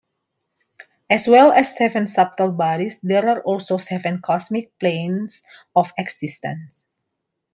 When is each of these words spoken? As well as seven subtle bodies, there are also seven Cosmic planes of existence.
As 1.11 1.27
well 1.27 1.51
as 1.51 1.75
seven 1.75 2.07
subtle 2.07 2.51
bodies, 2.53 2.99
there 3.03 3.29
are 3.29 3.43
also 3.43 3.77
seven 3.77 4.19
Cosmic 4.19 4.79
planes 4.79 5.43
of 5.75 5.93
existence. 5.95 6.87